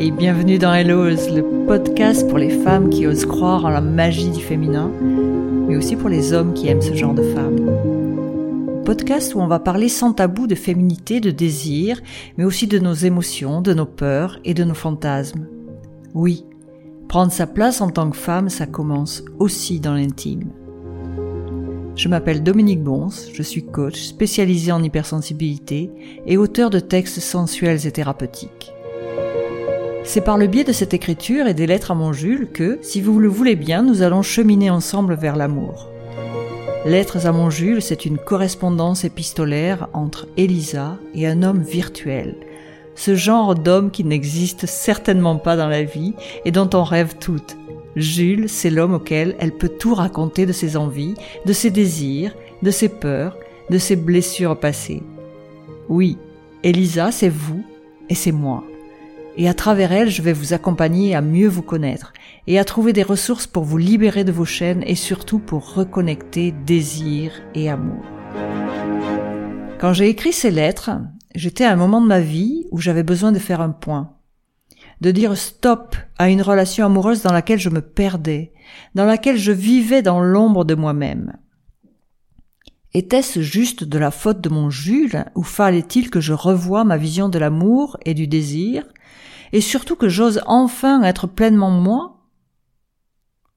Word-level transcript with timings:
Hey, 0.00 0.12
bienvenue 0.12 0.58
dans 0.58 0.72
Hello's, 0.72 1.28
le 1.28 1.42
podcast 1.66 2.28
pour 2.28 2.38
les 2.38 2.50
femmes 2.50 2.88
qui 2.88 3.08
osent 3.08 3.26
croire 3.26 3.64
en 3.64 3.68
la 3.68 3.80
magie 3.80 4.30
du 4.30 4.40
féminin, 4.40 4.92
mais 5.66 5.76
aussi 5.76 5.96
pour 5.96 6.08
les 6.08 6.32
hommes 6.32 6.54
qui 6.54 6.68
aiment 6.68 6.80
ce 6.80 6.94
genre 6.94 7.14
de 7.14 7.24
femmes. 7.34 8.84
Podcast 8.84 9.34
où 9.34 9.40
on 9.40 9.48
va 9.48 9.58
parler 9.58 9.88
sans 9.88 10.12
tabou 10.12 10.46
de 10.46 10.54
féminité, 10.54 11.18
de 11.18 11.32
désir, 11.32 12.00
mais 12.36 12.44
aussi 12.44 12.68
de 12.68 12.78
nos 12.78 12.92
émotions, 12.92 13.60
de 13.60 13.74
nos 13.74 13.86
peurs 13.86 14.38
et 14.44 14.54
de 14.54 14.62
nos 14.62 14.74
fantasmes. 14.74 15.48
Oui, 16.14 16.44
prendre 17.08 17.32
sa 17.32 17.48
place 17.48 17.80
en 17.80 17.90
tant 17.90 18.08
que 18.08 18.16
femme, 18.16 18.50
ça 18.50 18.66
commence 18.66 19.24
aussi 19.40 19.80
dans 19.80 19.94
l'intime. 19.94 20.44
Je 21.96 22.08
m'appelle 22.08 22.44
Dominique 22.44 22.84
Bons, 22.84 23.32
je 23.34 23.42
suis 23.42 23.66
coach 23.66 24.00
spécialisé 24.00 24.70
en 24.70 24.80
hypersensibilité 24.80 25.90
et 26.24 26.36
auteur 26.36 26.70
de 26.70 26.78
textes 26.78 27.18
sensuels 27.18 27.84
et 27.84 27.90
thérapeutiques. 27.90 28.72
C'est 30.08 30.22
par 30.22 30.38
le 30.38 30.46
biais 30.46 30.64
de 30.64 30.72
cette 30.72 30.94
écriture 30.94 31.46
et 31.48 31.52
des 31.52 31.66
lettres 31.66 31.90
à 31.90 31.94
mon 31.94 32.14
Jules 32.14 32.48
que, 32.50 32.78
si 32.80 33.02
vous 33.02 33.18
le 33.18 33.28
voulez 33.28 33.56
bien, 33.56 33.82
nous 33.82 34.00
allons 34.00 34.22
cheminer 34.22 34.70
ensemble 34.70 35.12
vers 35.12 35.36
l'amour. 35.36 35.90
Lettres 36.86 37.26
à 37.26 37.32
mon 37.32 37.50
Jules, 37.50 37.82
c'est 37.82 38.06
une 38.06 38.16
correspondance 38.16 39.04
épistolaire 39.04 39.86
entre 39.92 40.26
Elisa 40.38 40.96
et 41.14 41.26
un 41.26 41.42
homme 41.42 41.60
virtuel. 41.60 42.36
Ce 42.94 43.16
genre 43.16 43.54
d'homme 43.54 43.90
qui 43.90 44.02
n'existe 44.02 44.64
certainement 44.64 45.36
pas 45.36 45.56
dans 45.56 45.68
la 45.68 45.82
vie 45.82 46.14
et 46.46 46.52
dont 46.52 46.70
on 46.72 46.84
rêve 46.84 47.16
toutes. 47.20 47.58
Jules, 47.94 48.48
c'est 48.48 48.70
l'homme 48.70 48.94
auquel 48.94 49.36
elle 49.38 49.52
peut 49.52 49.68
tout 49.68 49.92
raconter 49.92 50.46
de 50.46 50.52
ses 50.52 50.78
envies, 50.78 51.16
de 51.44 51.52
ses 51.52 51.70
désirs, 51.70 52.34
de 52.62 52.70
ses 52.70 52.88
peurs, 52.88 53.36
de 53.68 53.76
ses 53.76 53.96
blessures 53.96 54.58
passées. 54.58 55.02
Oui, 55.90 56.16
Elisa, 56.62 57.12
c'est 57.12 57.28
vous 57.28 57.62
et 58.08 58.14
c'est 58.14 58.32
moi. 58.32 58.64
Et 59.36 59.48
à 59.48 59.54
travers 59.54 59.92
elle, 59.92 60.10
je 60.10 60.22
vais 60.22 60.32
vous 60.32 60.52
accompagner 60.52 61.14
à 61.14 61.20
mieux 61.20 61.48
vous 61.48 61.62
connaître 61.62 62.12
et 62.46 62.58
à 62.58 62.64
trouver 62.64 62.92
des 62.92 63.02
ressources 63.02 63.46
pour 63.46 63.64
vous 63.64 63.78
libérer 63.78 64.24
de 64.24 64.32
vos 64.32 64.44
chaînes 64.44 64.82
et 64.86 64.96
surtout 64.96 65.38
pour 65.38 65.74
reconnecter 65.74 66.52
désir 66.66 67.32
et 67.54 67.70
amour. 67.70 68.02
Quand 69.78 69.92
j'ai 69.92 70.08
écrit 70.08 70.32
ces 70.32 70.50
lettres, 70.50 70.90
j'étais 71.34 71.64
à 71.64 71.72
un 71.72 71.76
moment 71.76 72.00
de 72.00 72.06
ma 72.06 72.20
vie 72.20 72.66
où 72.72 72.80
j'avais 72.80 73.04
besoin 73.04 73.30
de 73.30 73.38
faire 73.38 73.60
un 73.60 73.70
point 73.70 74.18
de 75.00 75.10
dire 75.10 75.36
stop 75.36 75.96
à 76.18 76.28
une 76.28 76.42
relation 76.42 76.86
amoureuse 76.86 77.22
dans 77.22 77.32
laquelle 77.32 77.60
je 77.60 77.70
me 77.70 77.80
perdais, 77.80 78.52
dans 78.94 79.04
laquelle 79.04 79.36
je 79.36 79.52
vivais 79.52 80.02
dans 80.02 80.20
l'ombre 80.20 80.64
de 80.64 80.74
moi-même. 80.74 81.36
Était-ce 82.94 83.42
juste 83.42 83.84
de 83.84 83.98
la 83.98 84.10
faute 84.10 84.40
de 84.40 84.48
mon 84.48 84.70
Jules, 84.70 85.26
ou 85.34 85.42
fallait-il 85.42 86.10
que 86.10 86.20
je 86.20 86.32
revoie 86.32 86.84
ma 86.84 86.96
vision 86.96 87.28
de 87.28 87.38
l'amour 87.38 87.98
et 88.04 88.14
du 88.14 88.26
désir, 88.26 88.84
et 89.52 89.60
surtout 89.60 89.96
que 89.96 90.08
j'ose 90.08 90.40
enfin 90.46 91.02
être 91.02 91.26
pleinement 91.26 91.70
moi? 91.70 92.16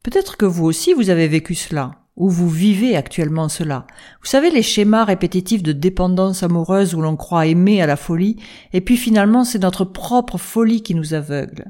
Peut-être 0.03 0.35
que 0.35 0.45
vous 0.45 0.65
aussi 0.65 0.93
vous 0.93 1.09
avez 1.09 1.27
vécu 1.27 1.55
cela 1.55 2.01
où 2.17 2.29
vous 2.29 2.49
vivez 2.49 2.95
actuellement 2.95 3.49
cela. 3.49 3.87
Vous 4.21 4.27
savez 4.27 4.51
les 4.51 4.63
schémas 4.63 5.05
répétitifs 5.05 5.63
de 5.63 5.71
dépendance 5.71 6.43
amoureuse 6.43 6.93
où 6.93 7.01
l'on 7.01 7.15
croit 7.15 7.47
aimer 7.47 7.81
à 7.81 7.87
la 7.87 7.95
folie, 7.95 8.37
et 8.73 8.81
puis 8.81 8.97
finalement 8.97 9.43
c'est 9.43 9.59
notre 9.59 9.85
propre 9.85 10.37
folie 10.37 10.83
qui 10.83 10.93
nous 10.93 11.13
aveugle. 11.13 11.65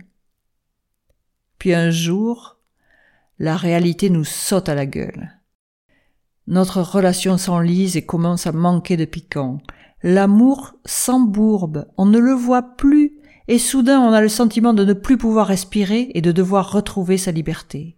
Puis 1.57 1.73
un 1.73 1.91
jour, 1.91 2.57
la 3.37 3.55
réalité 3.55 4.09
nous 4.09 4.23
saute 4.23 4.67
à 4.67 4.75
la 4.75 4.85
gueule. 4.85 5.40
Notre 6.47 6.81
relation 6.81 7.37
s'enlise 7.37 7.97
et 7.97 8.05
commence 8.05 8.47
à 8.47 8.51
manquer 8.51 8.97
de 8.97 9.05
piquant. 9.05 9.59
L'amour 10.03 10.73
s'embourbe, 10.85 11.85
on 11.97 12.05
ne 12.05 12.19
le 12.19 12.33
voit 12.33 12.75
plus, 12.75 13.13
et 13.47 13.59
soudain 13.59 13.99
on 13.99 14.13
a 14.13 14.21
le 14.21 14.29
sentiment 14.29 14.73
de 14.73 14.83
ne 14.83 14.93
plus 14.93 15.17
pouvoir 15.17 15.47
respirer 15.47 16.11
et 16.13 16.21
de 16.21 16.31
devoir 16.31 16.71
retrouver 16.71 17.17
sa 17.17 17.31
liberté. 17.31 17.95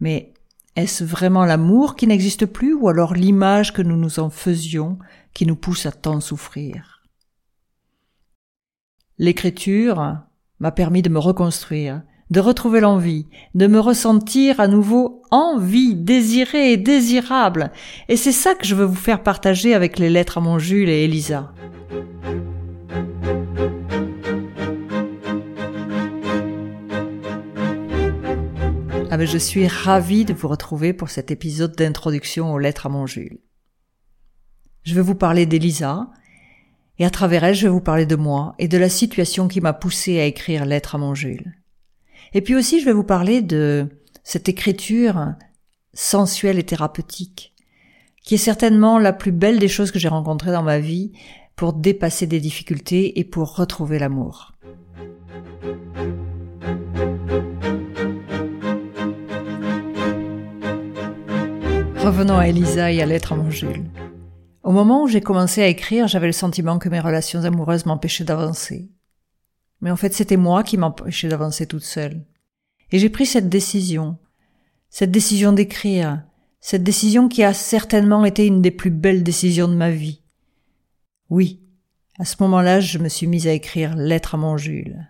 Mais 0.00 0.34
est-ce 0.74 1.04
vraiment 1.04 1.44
l'amour 1.44 1.96
qui 1.96 2.06
n'existe 2.06 2.46
plus 2.46 2.74
ou 2.74 2.88
alors 2.88 3.14
l'image 3.14 3.72
que 3.72 3.82
nous 3.82 3.96
nous 3.96 4.18
en 4.18 4.28
faisions 4.28 4.98
qui 5.32 5.46
nous 5.46 5.56
pousse 5.56 5.86
à 5.86 5.92
tant 5.92 6.20
souffrir? 6.20 7.02
L'écriture 9.18 10.18
m'a 10.58 10.72
permis 10.72 11.00
de 11.00 11.08
me 11.08 11.18
reconstruire, 11.18 12.02
de 12.30 12.40
retrouver 12.40 12.80
l'envie, 12.80 13.26
de 13.54 13.66
me 13.66 13.78
ressentir 13.78 14.58
à 14.60 14.68
nouveau 14.68 15.22
envie, 15.30 15.94
désirée 15.94 16.72
et 16.72 16.76
désirable. 16.76 17.70
Et 18.08 18.16
c'est 18.16 18.32
ça 18.32 18.54
que 18.54 18.66
je 18.66 18.74
veux 18.74 18.84
vous 18.84 18.94
faire 18.94 19.22
partager 19.22 19.74
avec 19.74 19.98
les 19.98 20.10
lettres 20.10 20.38
à 20.38 20.40
mon 20.40 20.58
Jules 20.58 20.88
et 20.88 21.04
Elisa. 21.04 21.52
Ah 29.08 29.18
ben, 29.18 29.26
je 29.26 29.38
suis 29.38 29.66
ravie 29.66 30.24
de 30.24 30.34
vous 30.34 30.48
retrouver 30.48 30.92
pour 30.92 31.08
cet 31.08 31.30
épisode 31.30 31.74
d'introduction 31.76 32.52
aux 32.52 32.58
lettres 32.58 32.86
à 32.86 32.90
mon 32.90 33.06
Jules. 33.06 33.38
Je 34.82 34.94
vais 34.94 35.00
vous 35.00 35.14
parler 35.14 35.46
d'Elisa, 35.46 36.10
et 36.98 37.06
à 37.06 37.10
travers 37.10 37.44
elle, 37.44 37.54
je 37.54 37.62
vais 37.62 37.72
vous 37.72 37.80
parler 37.80 38.04
de 38.04 38.16
moi 38.16 38.54
et 38.58 38.68
de 38.68 38.78
la 38.78 38.88
situation 38.88 39.48
qui 39.48 39.60
m'a 39.60 39.72
poussé 39.72 40.20
à 40.20 40.24
écrire 40.24 40.64
lettres 40.64 40.96
à 40.96 40.98
mon 40.98 41.14
Jules. 41.14 41.54
Et 42.36 42.42
puis 42.42 42.54
aussi, 42.54 42.80
je 42.80 42.84
vais 42.84 42.92
vous 42.92 43.02
parler 43.02 43.40
de 43.40 43.88
cette 44.22 44.50
écriture 44.50 45.32
sensuelle 45.94 46.58
et 46.58 46.64
thérapeutique, 46.64 47.54
qui 48.22 48.34
est 48.34 48.36
certainement 48.36 48.98
la 48.98 49.14
plus 49.14 49.32
belle 49.32 49.58
des 49.58 49.68
choses 49.68 49.90
que 49.90 49.98
j'ai 49.98 50.08
rencontrées 50.08 50.52
dans 50.52 50.62
ma 50.62 50.78
vie 50.78 51.12
pour 51.56 51.72
dépasser 51.72 52.26
des 52.26 52.38
difficultés 52.38 53.18
et 53.18 53.24
pour 53.24 53.56
retrouver 53.56 53.98
l'amour. 53.98 54.52
Revenons 61.96 62.36
à 62.36 62.48
Elisa 62.48 62.92
et 62.92 63.00
à 63.00 63.06
l'être 63.06 63.32
à 63.32 63.36
mon 63.36 63.48
Jules. 63.48 63.86
Au 64.62 64.72
moment 64.72 65.04
où 65.04 65.08
j'ai 65.08 65.22
commencé 65.22 65.62
à 65.62 65.68
écrire, 65.68 66.06
j'avais 66.06 66.26
le 66.26 66.32
sentiment 66.32 66.78
que 66.78 66.90
mes 66.90 67.00
relations 67.00 67.44
amoureuses 67.44 67.86
m'empêchaient 67.86 68.24
d'avancer. 68.24 68.90
Mais 69.86 69.92
en 69.92 69.96
fait, 69.96 70.12
c'était 70.12 70.36
moi 70.36 70.64
qui 70.64 70.78
m'empêchais 70.78 71.28
d'avancer 71.28 71.64
toute 71.64 71.84
seule. 71.84 72.24
Et 72.90 72.98
j'ai 72.98 73.08
pris 73.08 73.24
cette 73.24 73.48
décision. 73.48 74.18
Cette 74.90 75.12
décision 75.12 75.52
d'écrire. 75.52 76.24
Cette 76.58 76.82
décision 76.82 77.28
qui 77.28 77.44
a 77.44 77.54
certainement 77.54 78.24
été 78.24 78.48
une 78.48 78.60
des 78.60 78.72
plus 78.72 78.90
belles 78.90 79.22
décisions 79.22 79.68
de 79.68 79.76
ma 79.76 79.92
vie. 79.92 80.22
Oui. 81.30 81.60
À 82.18 82.24
ce 82.24 82.34
moment-là, 82.40 82.80
je 82.80 82.98
me 82.98 83.08
suis 83.08 83.28
mise 83.28 83.46
à 83.46 83.52
écrire 83.52 83.94
Lettre 83.94 84.34
à 84.34 84.38
mon 84.38 84.56
Jules. 84.56 85.08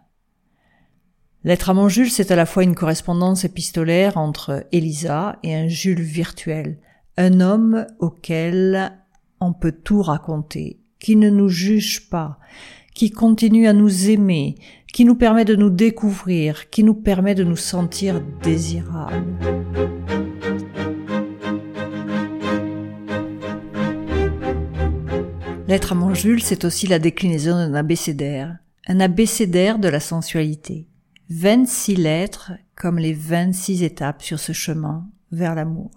Lettre 1.42 1.70
à 1.70 1.72
mon 1.72 1.88
Jules, 1.88 2.10
c'est 2.10 2.30
à 2.30 2.36
la 2.36 2.44
fois 2.44 2.62
une 2.62 2.74
correspondance 2.74 3.46
épistolaire 3.46 4.18
entre 4.18 4.66
Elisa 4.72 5.38
et 5.42 5.54
un 5.54 5.68
Jules 5.68 6.02
virtuel, 6.02 6.80
un 7.16 7.40
homme 7.40 7.86
auquel 7.98 8.92
on 9.40 9.54
peut 9.54 9.72
tout 9.72 10.02
raconter, 10.02 10.82
qui 10.98 11.16
ne 11.16 11.30
nous 11.30 11.48
juge 11.48 12.10
pas, 12.10 12.38
qui 12.96 13.10
continue 13.10 13.68
à 13.68 13.72
nous 13.72 14.10
aimer, 14.10 14.56
qui 14.92 15.04
nous 15.04 15.14
permet 15.14 15.44
de 15.44 15.54
nous 15.54 15.70
découvrir, 15.70 16.70
qui 16.70 16.82
nous 16.82 16.94
permet 16.94 17.36
de 17.36 17.44
nous 17.44 17.54
sentir 17.54 18.20
désirables. 18.42 19.36
L'être 25.68 25.92
à 25.92 25.94
mon 25.94 26.14
Jules, 26.14 26.42
c'est 26.42 26.64
aussi 26.64 26.88
la 26.88 26.98
déclinaison 26.98 27.52
d'un 27.52 27.74
abécédaire, 27.74 28.56
un 28.88 28.98
abécédaire 28.98 29.78
de 29.78 29.88
la 29.88 30.00
sensualité. 30.00 30.88
26 31.30 31.96
lettres 31.96 32.52
comme 32.74 32.98
les 32.98 33.12
26 33.12 33.84
étapes 33.84 34.22
sur 34.22 34.40
ce 34.40 34.52
chemin 34.52 35.06
vers 35.30 35.54
l'amour 35.54 35.90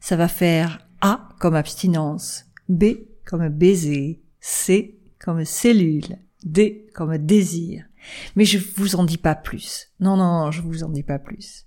ça 0.00 0.16
va 0.16 0.28
faire 0.28 0.86
A 1.00 1.28
comme 1.38 1.54
abstinence, 1.54 2.46
B 2.68 2.84
comme 3.24 3.48
baiser, 3.48 4.22
C 4.40 4.97
comme 5.28 5.44
cellule, 5.44 6.16
D 6.42 6.86
comme 6.94 7.18
désir. 7.18 7.84
Mais 8.34 8.46
je 8.46 8.58
vous 8.76 8.96
en 8.96 9.04
dis 9.04 9.18
pas 9.18 9.34
plus. 9.34 9.92
Non, 10.00 10.16
non, 10.16 10.50
je 10.50 10.62
vous 10.62 10.84
en 10.84 10.88
dis 10.88 11.02
pas 11.02 11.18
plus. 11.18 11.66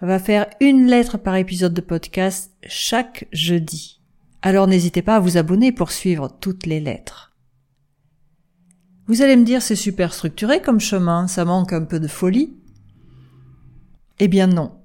Ça 0.00 0.06
va 0.06 0.18
faire 0.18 0.48
une 0.60 0.88
lettre 0.88 1.16
par 1.16 1.36
épisode 1.36 1.72
de 1.72 1.80
podcast 1.80 2.50
chaque 2.66 3.28
jeudi. 3.30 4.00
Alors 4.42 4.66
n'hésitez 4.66 5.02
pas 5.02 5.14
à 5.14 5.20
vous 5.20 5.36
abonner 5.36 5.70
pour 5.70 5.92
suivre 5.92 6.36
toutes 6.40 6.66
les 6.66 6.80
lettres. 6.80 7.36
Vous 9.06 9.22
allez 9.22 9.36
me 9.36 9.44
dire 9.44 9.62
c'est 9.62 9.76
super 9.76 10.12
structuré 10.12 10.60
comme 10.60 10.80
chemin, 10.80 11.28
ça 11.28 11.44
manque 11.44 11.72
un 11.72 11.84
peu 11.84 12.00
de 12.00 12.08
folie. 12.08 12.56
Eh 14.18 14.26
bien 14.26 14.48
non. 14.48 14.80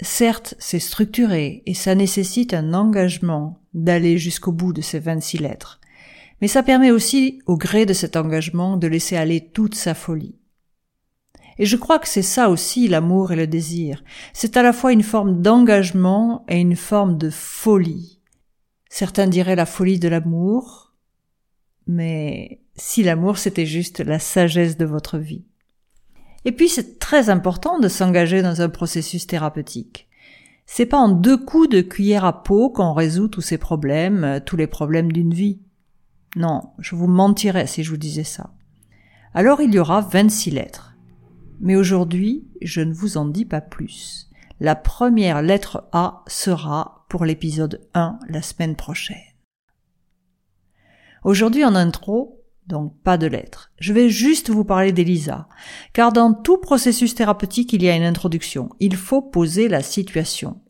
Certes, 0.00 0.54
c'est 0.58 0.78
structuré 0.78 1.62
et 1.66 1.74
ça 1.74 1.94
nécessite 1.94 2.54
un 2.54 2.72
engagement 2.72 3.60
d'aller 3.74 4.16
jusqu'au 4.16 4.52
bout 4.52 4.72
de 4.72 4.80
ces 4.80 5.00
26 5.00 5.36
lettres. 5.36 5.79
Mais 6.40 6.48
ça 6.48 6.62
permet 6.62 6.90
aussi, 6.90 7.40
au 7.46 7.56
gré 7.56 7.86
de 7.86 7.92
cet 7.92 8.16
engagement, 8.16 8.76
de 8.76 8.86
laisser 8.86 9.16
aller 9.16 9.50
toute 9.52 9.74
sa 9.74 9.94
folie. 9.94 10.40
Et 11.58 11.66
je 11.66 11.76
crois 11.76 11.98
que 11.98 12.08
c'est 12.08 12.22
ça 12.22 12.48
aussi 12.48 12.88
l'amour 12.88 13.32
et 13.32 13.36
le 13.36 13.46
désir. 13.46 14.02
C'est 14.32 14.56
à 14.56 14.62
la 14.62 14.72
fois 14.72 14.92
une 14.92 15.02
forme 15.02 15.42
d'engagement 15.42 16.44
et 16.48 16.58
une 16.58 16.76
forme 16.76 17.18
de 17.18 17.28
folie. 17.28 18.20
Certains 18.88 19.26
diraient 19.26 19.56
la 19.56 19.66
folie 19.66 19.98
de 19.98 20.08
l'amour, 20.08 20.94
mais 21.86 22.62
si 22.76 23.02
l'amour 23.02 23.36
c'était 23.36 23.66
juste 23.66 24.00
la 24.00 24.18
sagesse 24.18 24.78
de 24.78 24.86
votre 24.86 25.18
vie. 25.18 25.44
Et 26.46 26.52
puis 26.52 26.70
c'est 26.70 26.98
très 26.98 27.28
important 27.28 27.78
de 27.78 27.88
s'engager 27.88 28.40
dans 28.40 28.62
un 28.62 28.70
processus 28.70 29.26
thérapeutique. 29.26 30.08
C'est 30.64 30.86
pas 30.86 30.98
en 30.98 31.10
deux 31.10 31.36
coups 31.36 31.68
de 31.68 31.82
cuillère 31.82 32.24
à 32.24 32.42
peau 32.42 32.70
qu'on 32.70 32.94
résout 32.94 33.28
tous 33.28 33.42
ces 33.42 33.58
problèmes, 33.58 34.40
tous 34.46 34.56
les 34.56 34.66
problèmes 34.66 35.12
d'une 35.12 35.34
vie. 35.34 35.60
Non, 36.36 36.70
je 36.78 36.94
vous 36.94 37.08
mentirais 37.08 37.66
si 37.66 37.82
je 37.82 37.90
vous 37.90 37.96
disais 37.96 38.24
ça. 38.24 38.50
Alors 39.34 39.60
il 39.60 39.74
y 39.74 39.78
aura 39.78 40.00
26 40.00 40.50
lettres. 40.52 40.96
Mais 41.60 41.76
aujourd'hui, 41.76 42.48
je 42.62 42.80
ne 42.80 42.94
vous 42.94 43.16
en 43.16 43.26
dis 43.26 43.44
pas 43.44 43.60
plus. 43.60 44.30
La 44.60 44.76
première 44.76 45.42
lettre 45.42 45.88
A 45.92 46.22
sera 46.26 47.06
pour 47.08 47.24
l'épisode 47.24 47.86
1 47.94 48.18
la 48.28 48.42
semaine 48.42 48.76
prochaine. 48.76 49.16
Aujourd'hui 51.24 51.64
en 51.64 51.74
intro, 51.74 52.44
donc 52.66 52.96
pas 53.02 53.18
de 53.18 53.26
lettres. 53.26 53.72
Je 53.78 53.92
vais 53.92 54.08
juste 54.08 54.48
vous 54.48 54.64
parler 54.64 54.92
d'Elisa, 54.92 55.48
car 55.92 56.12
dans 56.12 56.32
tout 56.32 56.58
processus 56.58 57.14
thérapeutique, 57.14 57.72
il 57.72 57.82
y 57.82 57.88
a 57.88 57.96
une 57.96 58.04
introduction. 58.04 58.70
Il 58.80 58.96
faut 58.96 59.20
poser 59.20 59.68
la 59.68 59.82
situation. 59.82 60.60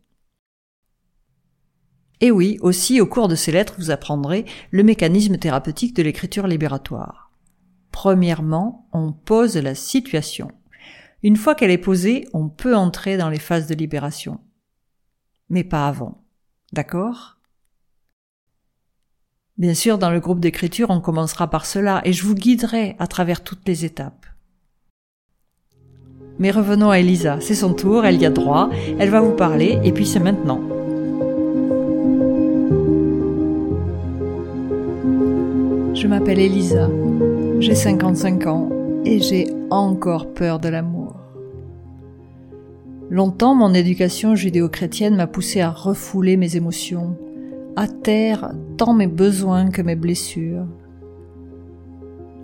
Et 2.21 2.31
oui, 2.31 2.59
aussi 2.61 3.01
au 3.01 3.07
cours 3.07 3.29
de 3.29 3.35
ces 3.35 3.53
lettres, 3.53 3.75
vous 3.79 3.91
apprendrez 3.91 4.45
le 4.71 4.83
mécanisme 4.83 5.39
thérapeutique 5.39 5.97
de 5.97 6.03
l'écriture 6.03 6.47
libératoire. 6.47 7.31
Premièrement, 7.93 8.89
on 8.93 9.13
pose 9.13 9.57
la 9.57 9.75
situation. 9.75 10.51
Une 11.23 11.37
fois 11.37 11.55
qu'elle 11.55 11.71
est 11.71 11.79
posée, 11.79 12.29
on 12.33 12.49
peut 12.49 12.77
entrer 12.77 13.17
dans 13.17 13.31
les 13.31 13.39
phases 13.39 13.67
de 13.67 13.75
libération. 13.75 14.41
Mais 15.49 15.65
pas 15.65 15.89
avant. 15.89 16.23
D'accord? 16.73 17.39
Bien 19.59 19.75
sûr, 19.75 19.99
dans 19.99 20.11
le 20.11 20.21
groupe 20.21 20.41
d'écriture, 20.41 20.89
on 20.91 21.01
commencera 21.01 21.51
par 21.51 21.67
cela 21.67 22.01
et 22.05 22.13
je 22.13 22.25
vous 22.25 22.35
guiderai 22.35 22.97
à 22.99 23.07
travers 23.07 23.43
toutes 23.43 23.67
les 23.67 23.85
étapes. 23.85 24.25
Mais 26.39 26.51
revenons 26.51 26.91
à 26.91 26.99
Elisa, 26.99 27.39
c'est 27.41 27.55
son 27.55 27.75
tour, 27.75 28.07
elle 28.07 28.17
y 28.17 28.25
a 28.25 28.31
droit, 28.31 28.71
elle 28.99 29.11
va 29.11 29.21
vous 29.21 29.37
parler 29.37 29.79
et 29.85 29.93
puis 29.93 30.07
c'est 30.07 30.21
maintenant. 30.21 30.70
Je 36.01 36.07
m'appelle 36.07 36.39
Elisa, 36.39 36.89
j'ai 37.59 37.75
55 37.75 38.47
ans 38.47 38.71
et 39.05 39.19
j'ai 39.19 39.49
encore 39.69 40.33
peur 40.33 40.59
de 40.59 40.71
l'amour. 40.71 41.15
Longtemps, 43.11 43.55
mon 43.55 43.75
éducation 43.75 44.35
judéo-chrétienne 44.35 45.15
m'a 45.15 45.27
poussé 45.27 45.61
à 45.61 45.69
refouler 45.69 46.39
mes 46.39 46.57
émotions, 46.57 47.19
à 47.77 47.87
terre 47.87 48.51
tant 48.79 48.95
mes 48.95 49.09
besoins 49.09 49.69
que 49.69 49.83
mes 49.83 49.95
blessures. 49.95 50.65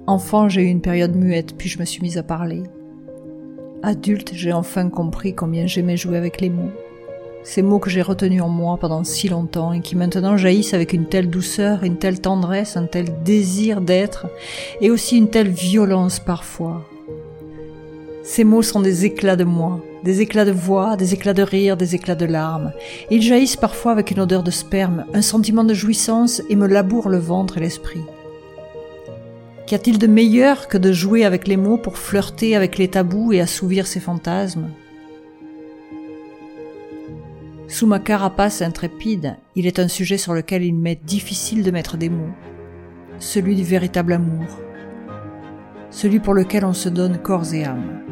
Enfant, 0.06 0.50
j'ai 0.50 0.64
eu 0.64 0.69
une 0.69 0.82
période 0.82 1.17
muette, 1.17 1.56
puis 1.56 1.70
je 1.70 1.79
me 1.79 1.87
suis 1.87 2.02
mise 2.02 2.19
à 2.19 2.23
parler. 2.23 2.62
Adulte, 3.82 4.32
j'ai 4.35 4.52
enfin 4.52 4.91
compris 4.91 5.35
combien 5.35 5.67
j'aimais 5.67 5.97
jouer 5.97 6.19
avec 6.19 6.43
les 6.43 6.50
mots. 6.50 6.73
Ces 7.49 7.63
mots 7.63 7.79
que 7.79 7.91
j'ai 7.91 8.03
retenus 8.03 8.43
en 8.43 8.49
moi 8.49 8.77
pendant 8.77 9.05
si 9.05 9.29
longtemps 9.29 9.73
et 9.73 9.81
qui 9.81 9.95
maintenant 9.95 10.37
jaillissent 10.37 10.75
avec 10.75 10.93
une 10.93 11.07
telle 11.07 11.31
douceur, 11.31 11.85
une 11.85 11.97
telle 11.97 12.21
tendresse, 12.21 12.77
un 12.77 12.87
tel 12.87 13.23
désir 13.23 13.81
d'être, 13.81 14.27
et 14.81 14.91
aussi 14.91 15.17
une 15.17 15.31
telle 15.31 15.51
violence 15.51 16.19
parfois. 16.19 16.85
Ces 18.25 18.43
mots 18.43 18.63
sont 18.63 18.81
des 18.81 19.05
éclats 19.05 19.37
de 19.37 19.45
moi, 19.45 19.81
des 20.03 20.23
éclats 20.23 20.45
de 20.45 20.51
voix, 20.51 20.97
des 20.97 21.15
éclats 21.15 21.35
de 21.35 21.45
rire, 21.45 21.77
des 21.77 21.95
éclats 21.95 22.17
de 22.17 22.27
larmes. 22.27 22.73
Ils 23.13 23.23
jaillissent 23.23 23.57
parfois 23.57 23.93
avec 23.93 24.11
une 24.11 24.21
odeur 24.21 24.43
de 24.43 24.51
sperme, 24.51 25.05
un 25.15 25.23
sentiment 25.23 25.63
de 25.63 25.73
jouissance 25.73 26.43
et 26.51 26.57
me 26.57 26.67
labourent 26.67 27.09
le 27.09 27.19
ventre 27.19 27.59
et 27.59 27.61
l'esprit. 27.61 28.03
Qu'y 29.69 29.77
a-t-il 29.77 29.99
de 29.99 30.09
meilleur 30.09 30.67
que 30.67 30.79
de 30.79 30.91
jouer 30.91 31.25
avec 31.25 31.47
les 31.47 31.57
mots 31.57 31.79
pour 31.79 31.97
flirter 31.97 32.57
avec 32.57 32.77
les 32.77 32.89
tabous 32.89 33.33
et 33.33 33.41
assouvir 33.41 33.87
ses 33.87 34.01
fantasmes? 34.01 34.69
Sous 37.69 37.89
ma 37.89 37.99
carapace 37.99 38.63
intrépide, 38.63 39.37
il 39.57 39.67
est 39.67 39.81
un 39.81 39.89
sujet 39.89 40.19
sur 40.19 40.35
lequel 40.35 40.63
il 40.63 40.75
m'est 40.75 41.05
difficile 41.05 41.65
de 41.65 41.73
mettre 41.73 41.97
des 41.97 42.09
mots. 42.09 42.33
Celui 43.19 43.57
du 43.57 43.65
véritable 43.65 44.13
amour. 44.13 44.47
Celui 45.91 46.21
pour 46.21 46.33
lequel 46.33 46.65
on 46.65 46.73
se 46.73 46.89
donne 46.89 47.19
corps 47.19 47.53
et 47.55 47.65
âme. 47.65 48.03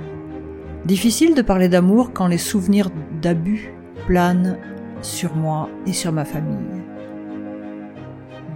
Difficile 0.87 1.37
de 1.37 1.43
parler 1.43 1.69
d'amour 1.69 2.13
quand 2.13 2.27
les 2.27 2.39
souvenirs 2.39 2.91
d'abus 3.23 3.73
planent 4.07 4.59
sur 5.03 5.37
moi 5.37 5.69
et 5.87 5.93
sur 5.93 6.11
ma 6.11 6.25
famille. 6.25 6.83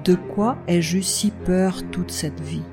De 0.04 0.14
quoi 0.14 0.58
ai-je 0.66 0.98
eu 0.98 1.02
si 1.02 1.30
peur 1.30 1.82
toute 1.92 2.10
cette 2.10 2.40
vie? 2.40 2.64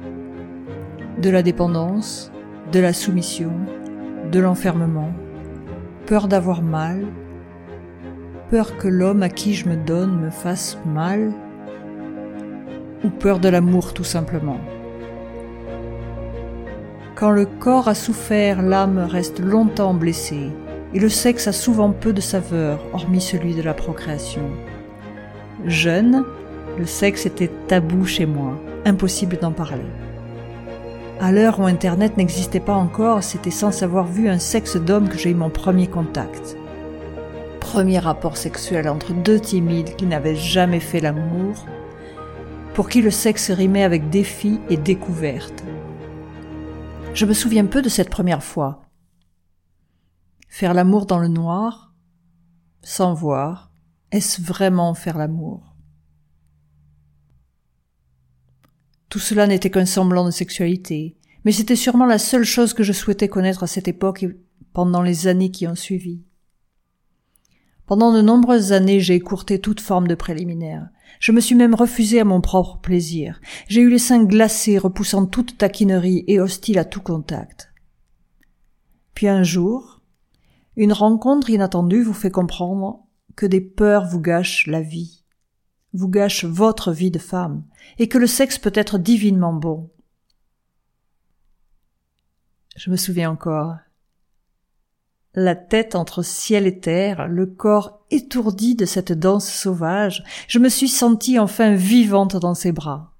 De 1.21 1.29
la 1.29 1.43
dépendance, 1.43 2.31
de 2.71 2.79
la 2.79 2.91
soumission, 2.91 3.51
de 4.31 4.39
l'enfermement, 4.39 5.13
peur 6.07 6.27
d'avoir 6.27 6.63
mal, 6.63 7.05
peur 8.49 8.77
que 8.77 8.87
l'homme 8.87 9.23
à 9.23 9.29
qui 9.29 9.53
je 9.53 9.67
me 9.67 9.75
donne 9.75 10.19
me 10.19 10.29
fasse 10.29 10.77
mal, 10.85 11.31
ou 13.03 13.09
peur 13.09 13.39
de 13.39 13.49
l'amour 13.49 13.93
tout 13.93 14.03
simplement. 14.03 14.59
Quand 17.15 17.31
le 17.31 17.45
corps 17.45 17.87
a 17.87 17.95
souffert, 17.95 18.61
l'âme 18.61 18.99
reste 18.99 19.39
longtemps 19.39 19.93
blessée, 19.93 20.51
et 20.93 20.99
le 20.99 21.09
sexe 21.09 21.47
a 21.47 21.51
souvent 21.51 21.91
peu 21.91 22.13
de 22.13 22.21
saveur, 22.21 22.79
hormis 22.93 23.21
celui 23.21 23.55
de 23.55 23.61
la 23.61 23.73
procréation. 23.73 24.43
Jeune, 25.65 26.25
le 26.77 26.85
sexe 26.85 27.25
était 27.25 27.51
tabou 27.67 28.05
chez 28.05 28.25
moi, 28.25 28.59
impossible 28.85 29.37
d'en 29.37 29.51
parler. 29.51 29.85
À 31.21 31.31
l'heure 31.31 31.59
où 31.59 31.65
Internet 31.65 32.17
n'existait 32.17 32.59
pas 32.59 32.73
encore, 32.73 33.23
c'était 33.23 33.49
sans 33.49 33.81
avoir 33.81 34.05
vu 34.05 34.27
un 34.27 34.39
sexe 34.39 34.75
d'homme 34.75 35.07
que 35.07 35.17
j'ai 35.17 35.31
eu 35.31 35.35
mon 35.35 35.49
premier 35.49 35.87
contact. 35.87 36.57
Rapport 37.75 38.37
sexuel 38.37 38.87
entre 38.87 39.13
deux 39.13 39.37
timides 39.37 39.97
qui 39.97 40.05
n'avaient 40.05 40.37
jamais 40.37 40.79
fait 40.79 41.01
l'amour, 41.01 41.65
pour 42.73 42.87
qui 42.87 43.01
le 43.01 43.11
sexe 43.11 43.51
rimait 43.51 43.83
avec 43.83 44.09
défi 44.09 44.61
et 44.69 44.77
découverte. 44.77 45.61
Je 47.13 47.25
me 47.25 47.33
souviens 47.33 47.65
peu 47.65 47.81
de 47.81 47.89
cette 47.89 48.09
première 48.09 48.43
fois. 48.43 48.85
Faire 50.47 50.73
l'amour 50.73 51.05
dans 51.05 51.19
le 51.19 51.27
noir, 51.27 51.93
sans 52.81 53.13
voir, 53.13 53.73
est-ce 54.09 54.41
vraiment 54.41 54.93
faire 54.93 55.17
l'amour? 55.17 55.75
Tout 59.09 59.19
cela 59.19 59.47
n'était 59.47 59.69
qu'un 59.69 59.85
semblant 59.85 60.23
de 60.23 60.31
sexualité, 60.31 61.17
mais 61.43 61.51
c'était 61.51 61.75
sûrement 61.75 62.05
la 62.05 62.19
seule 62.19 62.45
chose 62.45 62.73
que 62.73 62.83
je 62.83 62.93
souhaitais 62.93 63.27
connaître 63.27 63.63
à 63.63 63.67
cette 63.67 63.89
époque 63.89 64.23
et 64.23 64.29
pendant 64.71 65.01
les 65.01 65.27
années 65.27 65.51
qui 65.51 65.67
ont 65.67 65.75
suivi. 65.75 66.23
Pendant 67.85 68.11
de 68.11 68.21
nombreuses 68.21 68.71
années, 68.71 68.99
j'ai 68.99 69.13
écourté 69.13 69.59
toute 69.59 69.79
forme 69.79 70.07
de 70.07 70.15
préliminaire. 70.15 70.89
Je 71.19 71.31
me 71.31 71.39
suis 71.39 71.55
même 71.55 71.75
refusé 71.75 72.19
à 72.19 72.25
mon 72.25 72.41
propre 72.41 72.79
plaisir. 72.79 73.39
J'ai 73.67 73.81
eu 73.81 73.89
les 73.89 73.99
seins 73.99 74.23
glacés, 74.23 74.77
repoussant 74.77 75.25
toute 75.25 75.57
taquinerie 75.57 76.23
et 76.27 76.39
hostile 76.39 76.79
à 76.79 76.85
tout 76.85 77.01
contact. 77.01 77.71
Puis 79.13 79.27
un 79.27 79.43
jour, 79.43 80.01
une 80.75 80.93
rencontre 80.93 81.49
inattendue 81.49 82.01
vous 82.01 82.13
fait 82.13 82.31
comprendre 82.31 83.05
que 83.35 83.45
des 83.45 83.61
peurs 83.61 84.07
vous 84.07 84.19
gâchent 84.19 84.67
la 84.67 84.81
vie, 84.81 85.23
vous 85.93 86.09
gâchent 86.09 86.45
votre 86.45 86.91
vie 86.91 87.11
de 87.11 87.19
femme, 87.19 87.63
et 87.97 88.07
que 88.07 88.17
le 88.17 88.27
sexe 88.27 88.57
peut 88.57 88.73
être 88.73 88.97
divinement 88.97 89.53
bon. 89.53 89.89
Je 92.75 92.89
me 92.89 92.97
souviens 92.97 93.29
encore, 93.29 93.77
la 95.35 95.55
tête 95.55 95.95
entre 95.95 96.23
ciel 96.23 96.65
et 96.65 96.79
terre, 96.79 97.27
le 97.27 97.45
corps 97.45 98.05
étourdi 98.09 98.75
de 98.75 98.85
cette 98.85 99.11
danse 99.11 99.49
sauvage, 99.49 100.23
je 100.47 100.59
me 100.59 100.69
suis 100.69 100.87
sentie 100.87 101.39
enfin 101.39 101.75
vivante 101.75 102.37
dans 102.37 102.55
ses 102.55 102.71
bras. 102.71 103.13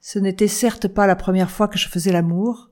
Ce 0.00 0.18
n'était 0.18 0.48
certes 0.48 0.88
pas 0.88 1.06
la 1.06 1.16
première 1.16 1.50
fois 1.50 1.68
que 1.68 1.78
je 1.78 1.88
faisais 1.88 2.12
l'amour, 2.12 2.70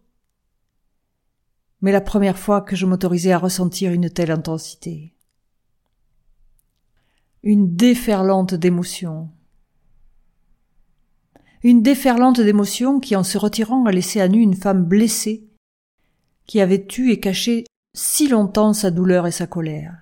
mais 1.80 1.92
la 1.92 2.00
première 2.00 2.38
fois 2.38 2.60
que 2.60 2.76
je 2.76 2.84
m'autorisais 2.84 3.32
à 3.32 3.38
ressentir 3.38 3.92
une 3.92 4.10
telle 4.10 4.30
intensité. 4.30 5.14
Une 7.42 7.74
déferlante 7.74 8.54
d'émotions. 8.54 9.30
Une 11.64 11.82
déferlante 11.82 12.40
d'émotions 12.40 13.00
qui, 13.00 13.14
en 13.16 13.24
se 13.24 13.38
retirant, 13.38 13.84
a 13.86 13.92
laissé 13.92 14.20
à 14.20 14.28
nu 14.28 14.40
une 14.40 14.54
femme 14.54 14.84
blessée 14.84 15.48
qui 16.46 16.60
avait 16.60 16.86
eu 16.98 17.10
et 17.10 17.20
caché 17.20 17.64
si 17.94 18.28
longtemps 18.28 18.72
sa 18.72 18.90
douleur 18.90 19.26
et 19.26 19.32
sa 19.32 19.46
colère. 19.46 19.96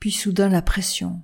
Puis 0.00 0.12
soudain 0.12 0.48
la 0.48 0.62
pression. 0.62 1.22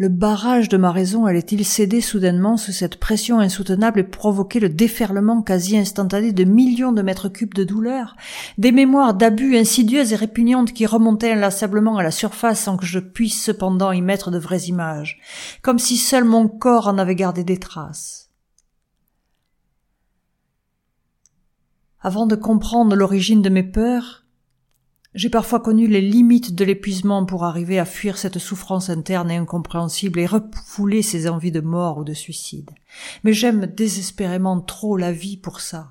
Le 0.00 0.08
barrage 0.08 0.70
de 0.70 0.78
ma 0.78 0.92
raison 0.92 1.26
allait-il 1.26 1.62
céder 1.62 2.00
soudainement 2.00 2.56
sous 2.56 2.72
cette 2.72 2.96
pression 2.96 3.38
insoutenable 3.38 4.00
et 4.00 4.04
provoquer 4.04 4.58
le 4.58 4.70
déferlement 4.70 5.42
quasi 5.42 5.76
instantané 5.76 6.32
de 6.32 6.44
millions 6.44 6.92
de 6.92 7.02
mètres 7.02 7.28
cubes 7.28 7.52
de 7.52 7.64
douleur, 7.64 8.16
des 8.56 8.72
mémoires 8.72 9.12
d'abus 9.12 9.58
insidieuses 9.58 10.14
et 10.14 10.16
répugnantes 10.16 10.72
qui 10.72 10.86
remontaient 10.86 11.32
inlassablement 11.32 11.98
à 11.98 12.02
la 12.02 12.12
surface 12.12 12.60
sans 12.60 12.78
que 12.78 12.86
je 12.86 12.98
puisse 12.98 13.44
cependant 13.44 13.92
y 13.92 14.00
mettre 14.00 14.30
de 14.30 14.38
vraies 14.38 14.68
images, 14.68 15.20
comme 15.60 15.78
si 15.78 15.98
seul 15.98 16.24
mon 16.24 16.48
corps 16.48 16.88
en 16.88 16.96
avait 16.96 17.14
gardé 17.14 17.44
des 17.44 17.58
traces. 17.58 18.29
Avant 22.02 22.26
de 22.26 22.34
comprendre 22.34 22.96
l'origine 22.96 23.42
de 23.42 23.50
mes 23.50 23.62
peurs, 23.62 24.24
j'ai 25.14 25.28
parfois 25.28 25.60
connu 25.60 25.86
les 25.86 26.00
limites 26.00 26.54
de 26.54 26.64
l'épuisement 26.64 27.26
pour 27.26 27.44
arriver 27.44 27.78
à 27.78 27.84
fuir 27.84 28.16
cette 28.16 28.38
souffrance 28.38 28.88
interne 28.88 29.30
et 29.30 29.36
incompréhensible 29.36 30.18
et 30.18 30.26
refouler 30.26 31.02
ces 31.02 31.28
envies 31.28 31.52
de 31.52 31.60
mort 31.60 31.98
ou 31.98 32.04
de 32.04 32.14
suicide. 32.14 32.70
Mais 33.22 33.34
j'aime 33.34 33.66
désespérément 33.66 34.60
trop 34.60 34.96
la 34.96 35.12
vie 35.12 35.36
pour 35.36 35.60
ça. 35.60 35.88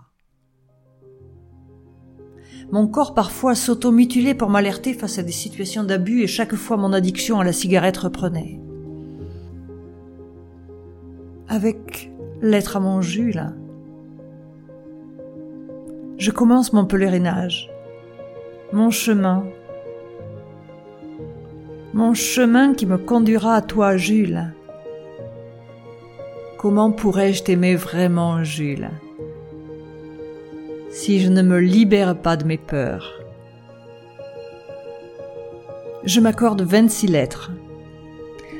Mon 2.72 2.88
corps 2.88 3.14
parfois 3.14 3.54
s'automutilait 3.54 4.36
pour 4.36 4.50
m'alerter 4.50 4.96
face 4.96 5.20
à 5.20 5.24
des 5.24 5.32
situations 5.32 5.84
d'abus 5.84 6.22
et 6.22 6.28
chaque 6.28 6.56
fois 6.56 6.78
mon 6.78 6.94
addiction 6.94 7.40
à 7.40 7.44
la 7.44 7.54
cigarette 7.54 7.98
reprenait. 7.98 8.60
Avec 11.48 12.12
l'être 12.42 12.78
à 12.78 12.80
mon 12.80 13.02
Jules, 13.02 13.54
je 16.20 16.30
commence 16.32 16.74
mon 16.74 16.86
pèlerinage 16.86 17.70
mon 18.72 18.92
chemin, 18.92 19.46
mon 21.94 22.14
chemin 22.14 22.74
qui 22.76 22.86
me 22.86 22.98
conduira 22.98 23.56
à 23.56 23.62
toi, 23.62 23.98
Jules. 23.98 24.54
Comment 26.60 26.92
pourrais-je 26.92 27.44
t'aimer 27.44 27.76
vraiment, 27.76 28.44
Jules, 28.44 28.90
si 30.92 31.20
je 31.20 31.30
ne 31.30 31.42
me 31.42 31.60
libère 31.60 32.16
pas 32.16 32.38
de 32.38 32.44
mes 32.44 32.58
peurs? 32.58 33.14
Je 36.04 36.20
m'accorde 36.20 36.62
26 36.62 37.08
lettres, 37.08 37.52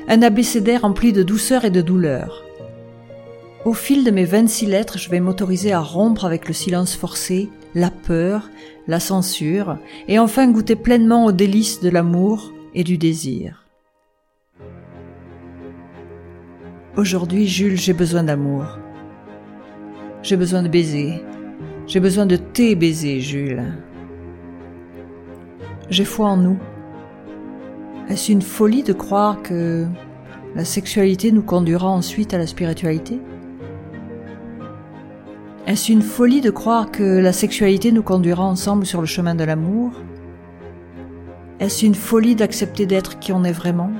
un 0.08 0.22
abécédaire 0.22 0.82
rempli 0.82 1.12
de 1.12 1.22
douceur 1.22 1.64
et 1.64 1.70
de 1.70 1.82
douleur. 1.82 2.44
Au 3.66 3.74
fil 3.74 4.04
de 4.04 4.10
mes 4.10 4.24
26 4.24 4.64
lettres, 4.64 4.96
je 4.96 5.10
vais 5.10 5.20
m'autoriser 5.20 5.72
à 5.72 5.80
rompre 5.80 6.24
avec 6.24 6.48
le 6.48 6.54
silence 6.54 6.96
forcé, 6.96 7.50
la 7.74 7.90
peur, 7.90 8.48
la 8.88 9.00
censure, 9.00 9.76
et 10.08 10.18
enfin 10.18 10.50
goûter 10.50 10.76
pleinement 10.76 11.26
aux 11.26 11.32
délices 11.32 11.80
de 11.80 11.90
l'amour 11.90 12.54
et 12.74 12.84
du 12.84 12.96
désir. 12.96 13.66
Aujourd'hui, 16.96 17.46
Jules, 17.46 17.76
j'ai 17.76 17.92
besoin 17.92 18.22
d'amour. 18.22 18.64
J'ai 20.22 20.38
besoin 20.38 20.62
de 20.62 20.68
baiser. 20.68 21.22
J'ai 21.86 22.00
besoin 22.00 22.24
de 22.24 22.36
tes 22.36 22.74
baisers, 22.74 23.20
Jules. 23.20 23.74
J'ai 25.90 26.06
foi 26.06 26.28
en 26.28 26.38
nous. 26.38 26.58
Est-ce 28.08 28.32
une 28.32 28.42
folie 28.42 28.84
de 28.84 28.94
croire 28.94 29.42
que 29.42 29.86
la 30.54 30.64
sexualité 30.64 31.30
nous 31.30 31.42
conduira 31.42 31.90
ensuite 31.90 32.32
à 32.32 32.38
la 32.38 32.46
spiritualité? 32.46 33.20
Est-ce 35.66 35.92
une 35.92 36.02
folie 36.02 36.40
de 36.40 36.50
croire 36.50 36.90
que 36.90 37.18
la 37.18 37.32
sexualité 37.32 37.92
nous 37.92 38.02
conduira 38.02 38.44
ensemble 38.44 38.86
sur 38.86 39.00
le 39.00 39.06
chemin 39.06 39.34
de 39.34 39.44
l'amour? 39.44 39.92
Est-ce 41.60 41.84
une 41.84 41.94
folie 41.94 42.34
d'accepter 42.34 42.86
d'être 42.86 43.18
qui 43.18 43.32
on 43.32 43.44
est 43.44 43.52
vraiment? 43.52 43.90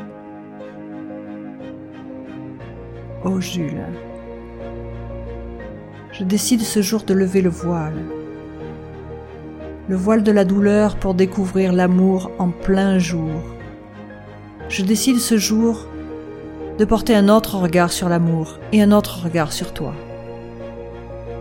Oh 3.24 3.40
Jules, 3.40 3.84
je 6.12 6.24
décide 6.24 6.62
ce 6.62 6.80
jour 6.80 7.02
de 7.02 7.12
lever 7.12 7.42
le 7.42 7.50
voile. 7.50 8.02
Le 9.88 9.96
voile 9.96 10.22
de 10.22 10.32
la 10.32 10.46
douleur 10.46 10.96
pour 10.96 11.14
découvrir 11.14 11.72
l'amour 11.74 12.30
en 12.38 12.48
plein 12.48 12.98
jour. 12.98 13.42
Je 14.70 14.82
décide 14.82 15.18
ce 15.18 15.36
jour 15.36 15.86
de 16.78 16.84
porter 16.86 17.14
un 17.14 17.28
autre 17.28 17.58
regard 17.58 17.92
sur 17.92 18.08
l'amour 18.08 18.58
et 18.72 18.82
un 18.82 18.90
autre 18.90 19.24
regard 19.24 19.52
sur 19.52 19.74
toi. 19.74 19.92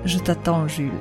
Je 0.05 0.17
t'attends, 0.17 0.67
Jules. 0.67 0.91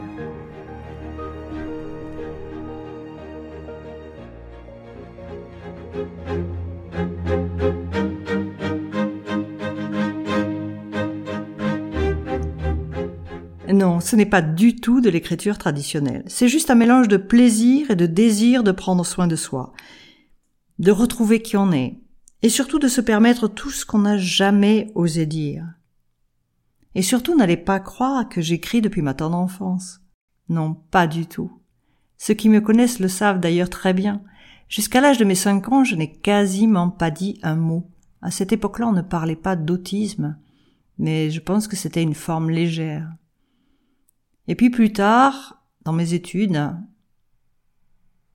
Non, 13.72 14.00
ce 14.00 14.16
n'est 14.16 14.26
pas 14.26 14.42
du 14.42 14.76
tout 14.76 15.00
de 15.00 15.08
l'écriture 15.08 15.56
traditionnelle. 15.58 16.24
C'est 16.26 16.48
juste 16.48 16.70
un 16.70 16.74
mélange 16.74 17.06
de 17.06 17.16
plaisir 17.16 17.90
et 17.90 17.96
de 17.96 18.06
désir 18.06 18.64
de 18.64 18.72
prendre 18.72 19.06
soin 19.06 19.26
de 19.26 19.36
soi, 19.36 19.72
de 20.78 20.90
retrouver 20.90 21.42
qui 21.42 21.56
on 21.56 21.70
est, 21.70 22.00
et 22.42 22.48
surtout 22.48 22.78
de 22.78 22.88
se 22.88 23.00
permettre 23.00 23.46
tout 23.46 23.70
ce 23.70 23.86
qu'on 23.86 24.00
n'a 24.00 24.18
jamais 24.18 24.90
osé 24.94 25.26
dire. 25.26 25.64
Et 26.94 27.02
surtout 27.02 27.36
n'allez 27.36 27.56
pas 27.56 27.80
croire 27.80 28.28
que 28.28 28.40
j'écris 28.40 28.80
depuis 28.80 29.02
ma 29.02 29.14
tendre 29.14 29.36
enfance. 29.36 30.00
Non, 30.48 30.74
pas 30.90 31.06
du 31.06 31.26
tout. 31.26 31.52
Ceux 32.16 32.34
qui 32.34 32.48
me 32.48 32.60
connaissent 32.60 32.98
le 32.98 33.08
savent 33.08 33.40
d'ailleurs 33.40 33.70
très 33.70 33.94
bien. 33.94 34.22
Jusqu'à 34.68 35.00
l'âge 35.00 35.18
de 35.18 35.24
mes 35.24 35.34
cinq 35.34 35.68
ans, 35.70 35.84
je 35.84 35.94
n'ai 35.94 36.12
quasiment 36.12 36.90
pas 36.90 37.10
dit 37.10 37.38
un 37.42 37.56
mot. 37.56 37.90
À 38.20 38.30
cette 38.30 38.52
époque-là, 38.52 38.88
on 38.88 38.92
ne 38.92 39.02
parlait 39.02 39.36
pas 39.36 39.56
d'autisme, 39.56 40.36
mais 40.98 41.30
je 41.30 41.40
pense 41.40 41.68
que 41.68 41.76
c'était 41.76 42.02
une 42.02 42.14
forme 42.14 42.50
légère. 42.50 43.12
Et 44.48 44.54
puis 44.54 44.70
plus 44.70 44.92
tard, 44.92 45.62
dans 45.84 45.92
mes 45.92 46.14
études, 46.14 46.72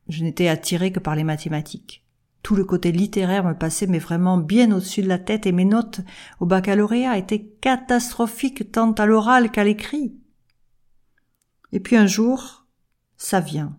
je 0.08 0.24
n'étais 0.24 0.48
attiré 0.48 0.92
que 0.92 1.00
par 1.00 1.16
les 1.16 1.24
mathématiques 1.24 2.03
tout 2.44 2.56
le 2.56 2.66
côté 2.66 2.92
littéraire 2.92 3.46
me 3.46 3.54
passait 3.54 3.88
mais 3.88 4.00
vraiment 4.00 4.38
bien 4.38 4.72
au-dessus 4.72 5.02
de 5.02 5.08
la 5.08 5.18
tête 5.18 5.48
et 5.48 5.54
mes 5.54 5.66
notes 5.66 6.02
au 6.40 6.46
baccalauréat 6.46 7.18
étaient 7.18 7.46
catastrophiques 7.62 8.72
tant 8.72 8.92
à 8.92 9.06
l'oral 9.06 9.50
qu'à 9.50 9.64
l'écrit. 9.64 10.14
Et 11.72 11.80
puis 11.80 11.96
un 11.96 12.06
jour, 12.06 12.68
ça 13.18 13.40
vient. 13.40 13.78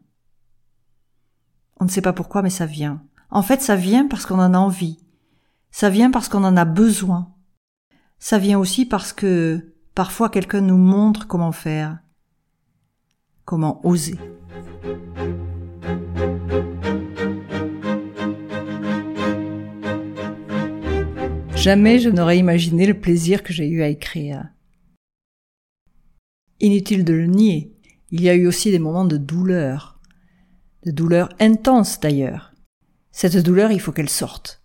On 1.79 1.85
ne 1.85 1.91
sait 1.91 2.01
pas 2.01 2.15
pourquoi, 2.15 2.43
mais 2.43 2.51
ça 2.51 2.67
vient. 2.67 3.05
En 3.31 3.43
fait, 3.43 3.61
ça 3.61 3.77
vient 3.77 4.09
parce 4.09 4.27
qu'on 4.27 4.39
en 4.39 4.55
a 4.55 4.59
envie. 4.59 5.05
Ça 5.71 5.91
vient 5.91 6.11
parce 6.11 6.29
qu'on 6.29 6.45
en 6.45 6.57
a 6.57 6.65
besoin. 6.65 7.35
Ça 8.19 8.39
vient 8.39 8.59
aussi 8.59 8.87
parce 8.87 9.13
que 9.13 9.75
parfois 9.95 10.31
quelqu'un 10.31 10.63
nous 10.63 10.79
montre 10.79 11.27
comment 11.27 11.53
faire, 11.53 11.99
comment 13.45 13.87
oser. 13.87 14.19
Jamais 21.65 21.99
je 21.99 22.11
n'aurais 22.11 22.37
imaginé 22.37 22.85
le 22.85 23.01
plaisir 23.01 23.43
que 23.43 23.55
j'ai 23.55 23.67
eu 23.67 23.81
à 23.81 23.89
écrire. 23.89 24.51
Inutile 26.61 27.07
de 27.07 27.15
le 27.15 27.25
nier, 27.25 27.75
il 28.11 28.21
y 28.21 28.29
a 28.29 28.35
eu 28.35 28.47
aussi 28.47 28.71
des 28.71 28.79
moments 28.79 29.07
de 29.07 29.17
douleur, 29.17 29.99
de 30.85 30.91
douleur 30.91 31.31
intense 31.41 32.01
d'ailleurs. 32.01 32.53
Cette 33.13 33.39
douleur, 33.39 33.73
il 33.73 33.81
faut 33.81 33.93
qu'elle 33.93 34.11
sorte. 34.11 34.63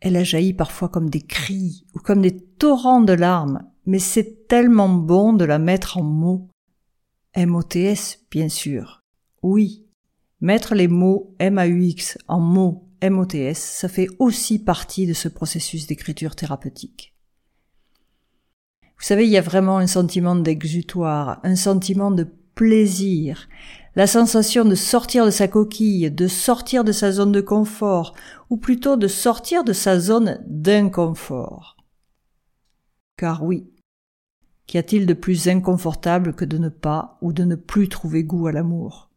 Elle 0.00 0.16
a 0.16 0.24
jailli 0.24 0.54
parfois 0.54 0.88
comme 0.88 1.08
des 1.08 1.22
cris 1.22 1.86
ou 1.94 2.00
comme 2.00 2.22
des 2.22 2.36
torrents 2.36 3.00
de 3.00 3.12
larmes, 3.12 3.62
mais 3.86 4.00
c'est 4.00 4.48
tellement 4.48 4.88
bon 4.88 5.34
de 5.34 5.44
la 5.44 5.60
mettre 5.60 5.98
en 5.98 6.02
mots. 6.02 6.48
M-O-T-S, 7.34 8.26
bien 8.28 8.48
sûr. 8.48 9.04
Oui. 9.44 9.86
Mettre 10.40 10.74
les 10.74 10.88
mots 10.88 11.36
M-A-U-X 11.38 12.18
en 12.26 12.40
mots 12.40 12.89
MOTS, 13.02 13.54
ça 13.54 13.88
fait 13.88 14.08
aussi 14.18 14.58
partie 14.58 15.06
de 15.06 15.12
ce 15.12 15.28
processus 15.28 15.86
d'écriture 15.86 16.36
thérapeutique. 16.36 17.14
Vous 18.82 19.06
savez, 19.06 19.24
il 19.24 19.30
y 19.30 19.38
a 19.38 19.42
vraiment 19.42 19.78
un 19.78 19.86
sentiment 19.86 20.36
d'exutoire, 20.36 21.40
un 21.42 21.56
sentiment 21.56 22.10
de 22.10 22.28
plaisir, 22.54 23.48
la 23.96 24.06
sensation 24.06 24.64
de 24.64 24.74
sortir 24.74 25.24
de 25.24 25.30
sa 25.30 25.48
coquille, 25.48 26.10
de 26.10 26.28
sortir 26.28 26.84
de 26.84 26.92
sa 26.92 27.10
zone 27.10 27.32
de 27.32 27.40
confort, 27.40 28.14
ou 28.50 28.58
plutôt 28.58 28.96
de 28.96 29.08
sortir 29.08 29.64
de 29.64 29.72
sa 29.72 29.98
zone 29.98 30.44
d'inconfort. 30.46 31.76
Car 33.16 33.42
oui, 33.42 33.70
qu'y 34.66 34.78
a-t-il 34.78 35.06
de 35.06 35.14
plus 35.14 35.48
inconfortable 35.48 36.34
que 36.34 36.44
de 36.44 36.58
ne 36.58 36.68
pas 36.68 37.18
ou 37.22 37.32
de 37.32 37.44
ne 37.44 37.56
plus 37.56 37.88
trouver 37.88 38.22
goût 38.22 38.46
à 38.46 38.52
l'amour? 38.52 39.09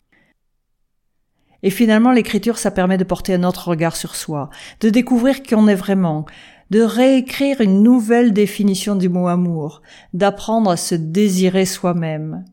Et 1.64 1.70
finalement, 1.70 2.12
l'écriture, 2.12 2.58
ça 2.58 2.72
permet 2.72 2.98
de 2.98 3.06
porter 3.06 3.34
un 3.34 3.44
autre 3.44 3.70
regard 3.70 3.96
sur 3.96 4.16
soi, 4.16 4.50
de 4.82 4.90
découvrir 4.90 5.42
qui 5.42 5.56
on 5.56 5.68
est 5.68 5.76
vraiment, 5.76 6.26
de 6.70 6.82
réécrire 6.82 7.62
une 7.62 7.82
nouvelle 7.82 8.34
définition 8.34 8.96
du 8.96 9.08
mot 9.08 9.28
amour, 9.28 9.82
d'apprendre 10.14 10.70
à 10.70 10.78
se 10.78 10.96
désirer 10.96 11.66
soi-même. 11.66 12.44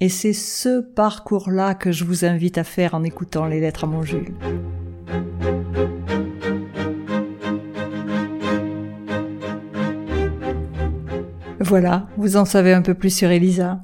Et 0.00 0.08
c'est 0.08 0.32
ce 0.32 0.80
parcours-là 0.80 1.74
que 1.74 1.92
je 1.92 2.04
vous 2.04 2.24
invite 2.24 2.56
à 2.56 2.64
faire 2.64 2.94
en 2.94 3.04
écoutant 3.04 3.46
les 3.46 3.60
lettres 3.60 3.84
à 3.84 3.86
mon 3.86 4.02
Jules. 4.02 4.34
Voilà, 11.60 12.08
vous 12.16 12.36
en 12.36 12.44
savez 12.44 12.72
un 12.72 12.82
peu 12.82 12.94
plus 12.94 13.14
sur 13.14 13.30
Elisa. 13.30 13.82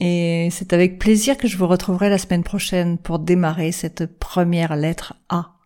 Et 0.00 0.48
c'est 0.50 0.72
avec 0.72 0.98
plaisir 0.98 1.36
que 1.36 1.46
je 1.46 1.58
vous 1.58 1.66
retrouverai 1.66 2.08
la 2.08 2.16
semaine 2.16 2.42
prochaine 2.42 2.96
pour 2.96 3.18
démarrer 3.18 3.70
cette 3.70 4.18
première 4.18 4.74
lettre 4.74 5.14
A. 5.28 5.58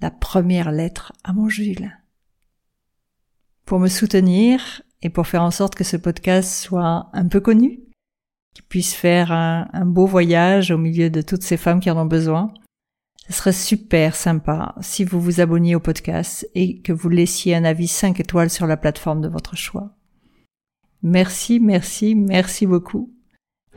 La 0.00 0.10
première 0.10 0.70
lettre 0.70 1.12
à 1.24 1.32
mon 1.32 1.48
Jules. 1.48 1.90
Pour 3.64 3.80
me 3.80 3.88
soutenir 3.88 4.82
et 5.00 5.08
pour 5.08 5.26
faire 5.26 5.42
en 5.42 5.50
sorte 5.50 5.74
que 5.74 5.84
ce 5.84 5.96
podcast 5.96 6.62
soit 6.62 7.08
un 7.14 7.26
peu 7.26 7.40
connu, 7.40 7.80
qu'il 8.54 8.64
puisse 8.64 8.94
faire 8.94 9.32
un, 9.32 9.66
beau 9.86 10.06
voyage 10.06 10.70
au 10.70 10.78
milieu 10.78 11.08
de 11.08 11.22
toutes 11.22 11.42
ces 11.42 11.56
femmes 11.56 11.80
qui 11.80 11.90
en 11.90 11.96
ont 11.96 12.06
besoin, 12.06 12.52
ce 13.28 13.32
serait 13.32 13.52
super 13.52 14.14
sympa 14.14 14.74
si 14.80 15.04
vous 15.04 15.20
vous 15.20 15.40
abonniez 15.40 15.74
au 15.74 15.80
podcast 15.80 16.48
et 16.54 16.80
que 16.80 16.92
vous 16.92 17.08
laissiez 17.08 17.54
un 17.54 17.64
avis 17.64 17.88
5 17.88 18.20
étoiles 18.20 18.50
sur 18.50 18.66
la 18.66 18.76
plateforme 18.76 19.22
de 19.22 19.28
votre 19.28 19.56
choix. 19.56 19.94
Merci, 21.02 21.60
merci, 21.60 22.14
merci 22.14 22.66
beaucoup. 22.66 23.17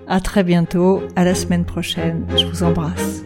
À 0.08 0.20
très 0.20 0.44
bientôt, 0.44 1.02
à 1.16 1.24
la 1.24 1.36
semaine 1.36 1.66
prochaine. 1.66 2.26
Je 2.38 2.46
vous 2.46 2.64
embrasse. 2.64 3.24